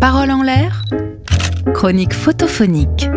[0.00, 0.84] Parole en l'air
[1.74, 3.10] Chronique photophonique.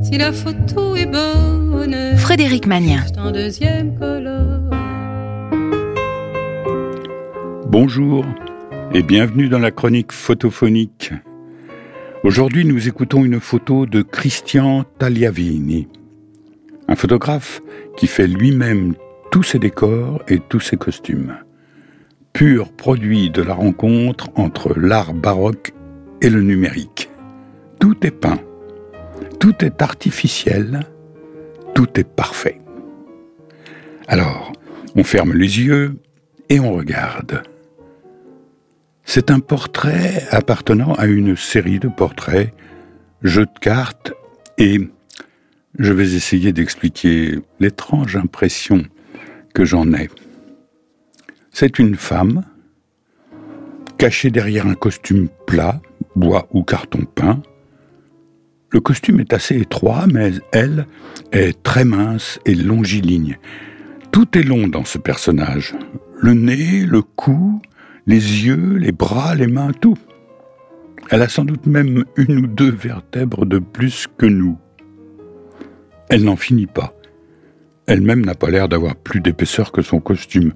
[0.00, 3.04] Si la photo est bonne, Frédéric Magnien.
[3.18, 3.98] en deuxième.
[7.66, 8.24] Bonjour
[8.94, 11.12] et bienvenue dans la chronique photophonique.
[12.22, 15.88] Aujourd'hui, nous écoutons une photo de Christian Tagliavini,
[16.86, 17.60] un photographe
[17.96, 18.94] qui fait lui-même
[19.32, 21.34] tous ses décors et tous ses costumes.
[22.32, 25.72] Pur produit de la rencontre entre l'art baroque
[26.20, 27.10] et le numérique.
[27.78, 28.38] Tout est peint,
[29.38, 30.80] tout est artificiel,
[31.74, 32.60] tout est parfait.
[34.06, 34.52] Alors,
[34.96, 35.96] on ferme les yeux
[36.48, 37.42] et on regarde.
[39.04, 42.52] C'est un portrait appartenant à une série de portraits,
[43.22, 44.12] jeux de cartes,
[44.58, 44.78] et
[45.78, 48.84] je vais essayer d'expliquer l'étrange impression
[49.54, 50.10] que j'en ai.
[51.52, 52.44] C'est une femme,
[53.98, 55.80] cachée derrière un costume plat,
[56.20, 57.42] bois ou carton peint.
[58.70, 60.86] Le costume est assez étroit, mais elle
[61.32, 63.38] est très mince et longiligne.
[64.12, 65.74] Tout est long dans ce personnage.
[66.20, 67.60] Le nez, le cou,
[68.06, 69.98] les yeux, les bras, les mains, tout.
[71.10, 74.56] Elle a sans doute même une ou deux vertèbres de plus que nous.
[76.08, 76.94] Elle n'en finit pas.
[77.86, 80.52] Elle-même n'a pas l'air d'avoir plus d'épaisseur que son costume.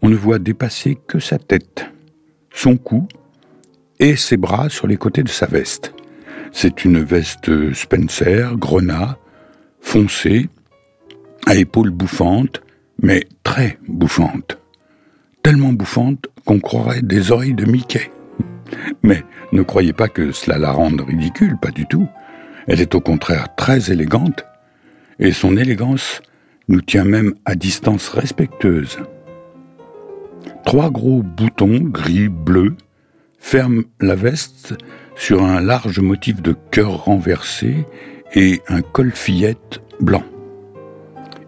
[0.00, 1.90] On ne voit dépasser que sa tête,
[2.50, 3.08] son cou
[4.00, 5.94] et ses bras sur les côtés de sa veste.
[6.52, 9.18] C'est une veste Spencer, grenat,
[9.80, 10.48] foncée,
[11.46, 12.62] à épaules bouffantes,
[13.02, 14.58] mais très bouffantes.
[15.42, 18.10] Tellement bouffantes qu'on croirait des oreilles de Mickey.
[19.02, 22.08] Mais ne croyez pas que cela la rende ridicule, pas du tout.
[22.66, 24.44] Elle est au contraire très élégante,
[25.18, 26.20] et son élégance
[26.68, 28.98] nous tient même à distance respectueuse.
[30.66, 32.76] Trois gros boutons gris-bleu
[33.38, 34.74] ferment la veste
[35.16, 37.86] sur un large motif de cœur renversé
[38.34, 40.24] et un col fillette blanc.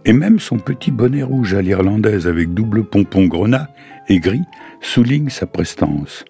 [0.04, 3.68] Et même son petit bonnet rouge à l'irlandaise avec double pompon grenat
[4.08, 4.44] et gris
[4.80, 6.24] souligne sa prestance.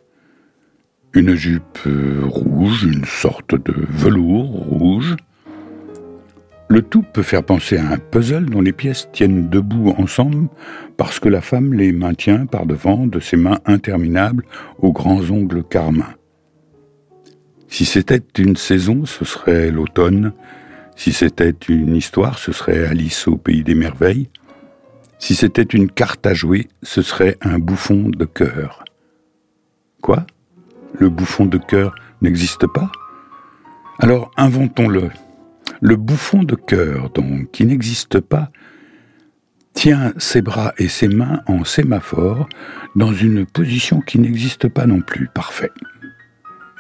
[1.13, 5.17] Une jupe euh, rouge, une sorte de velours rouge.
[6.71, 10.49] Le tout peut faire penser à un puzzle dont les pièces tiennent debout ensemble
[10.97, 14.45] parce que la femme les maintient par devant de ses mains interminables
[14.79, 16.15] aux grands ongles carmins.
[17.67, 20.33] Si c'était une saison, ce serait l'automne.
[20.95, 24.29] Si c'était une histoire, ce serait Alice au pays des merveilles.
[25.19, 28.85] Si c'était une carte à jouer, ce serait un bouffon de cœur.
[30.03, 30.25] Quoi?
[31.01, 32.93] Le bouffon de cœur n'existe pas?
[33.99, 35.11] Alors inventons-le.
[35.81, 38.51] Le bouffon de cœur, donc, qui n'existe pas,
[39.73, 42.49] tient ses bras et ses mains en sémaphore
[42.97, 45.29] dans une position qui n'existe pas non plus.
[45.35, 45.71] Parfait.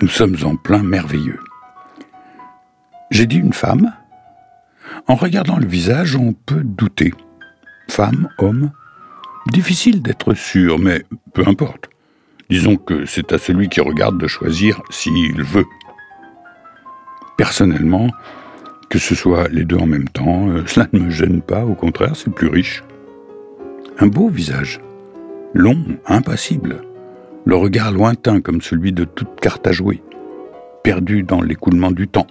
[0.03, 1.41] Nous sommes en plein merveilleux.
[3.11, 3.93] J'ai dit une femme
[5.07, 7.15] En regardant le visage, on peut douter.
[7.89, 8.71] Femme, homme
[9.47, 11.89] Difficile d'être sûr, mais peu importe.
[12.51, 15.67] Disons que c'est à celui qui regarde de choisir s'il veut.
[17.37, 18.11] Personnellement,
[18.91, 21.75] que ce soit les deux en même temps, euh, cela ne me gêne pas, au
[21.75, 22.83] contraire, c'est plus riche.
[24.01, 24.81] Un beau visage,
[25.55, 26.83] long, impassible,
[27.47, 30.03] le regard lointain comme celui de toute carte à jouer,
[30.83, 32.27] perdu dans l'écoulement du temps,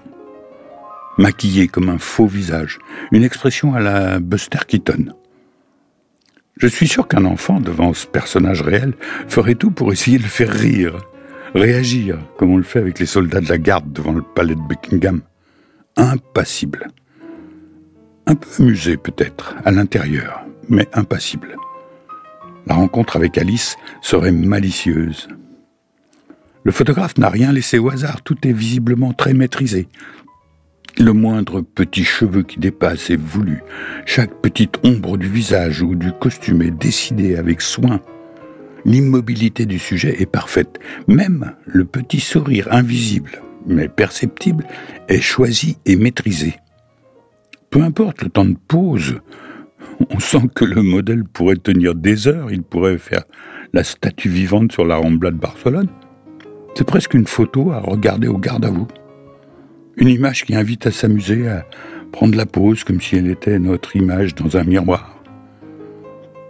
[1.18, 2.78] maquillé comme un faux visage,
[3.14, 5.14] une expression à la Buster Keaton.
[6.58, 8.96] Je suis sûr qu'un enfant, devant ce personnage réel,
[9.30, 10.98] ferait tout pour essayer de le faire rire,
[11.56, 14.62] réagir, comme on le fait avec les soldats de la garde devant le palais de
[14.68, 15.22] Buckingham.
[16.00, 16.88] Impassible.
[18.26, 21.58] Un peu amusé peut-être, à l'intérieur, mais impassible.
[22.68, 25.28] La rencontre avec Alice serait malicieuse.
[26.64, 29.90] Le photographe n'a rien laissé au hasard, tout est visiblement très maîtrisé.
[30.98, 33.62] Le moindre petit cheveu qui dépasse est voulu,
[34.06, 38.00] chaque petite ombre du visage ou du costume est décidée avec soin.
[38.86, 40.80] L'immobilité du sujet est parfaite,
[41.10, 44.66] même le petit sourire invisible, mais perceptible,
[45.08, 46.56] est choisi et maîtrisé.
[47.70, 49.22] Peu importe le temps de pause,
[50.10, 53.24] on sent que le modèle pourrait tenir des heures, il pourrait faire
[53.74, 55.90] la statue vivante sur la Rambla de Barcelone.
[56.76, 58.88] C'est presque une photo à regarder au garde à vous.
[59.98, 61.66] Une image qui invite à s'amuser, à
[62.12, 65.22] prendre la pose comme si elle était notre image dans un miroir.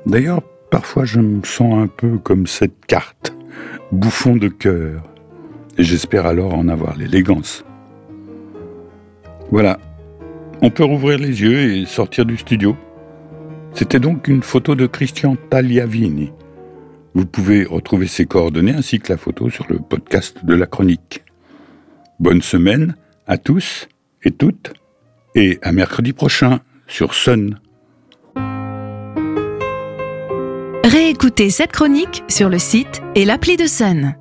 [0.05, 3.35] D'ailleurs, parfois je me sens un peu comme cette carte,
[3.91, 5.03] bouffon de cœur,
[5.83, 7.63] j'espère alors en avoir l'élégance.
[9.51, 9.79] Voilà,
[10.61, 12.75] on peut rouvrir les yeux et sortir du studio.
[13.73, 16.31] C'était donc une photo de Christian Tagliavini.
[17.13, 21.23] Vous pouvez retrouver ses coordonnées ainsi que la photo sur le podcast de la chronique.
[22.19, 22.95] Bonne semaine
[23.25, 23.87] à tous
[24.23, 24.73] et toutes
[25.35, 27.59] et à mercredi prochain sur Sun.
[30.83, 34.15] Réécoutez cette chronique sur le site et l'appli de Sun.